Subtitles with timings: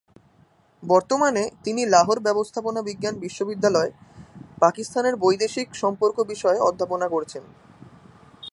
[0.83, 3.91] বর্তমানে তিনি লাহোর ব্যবস্থাপনা বিজ্ঞান বিশ্ববিদ্যালয়ে
[4.61, 7.43] পাকিস্তানের বৈদেশিক সম্পর্ক বিষয়ে অধ্যাপনা করছেন।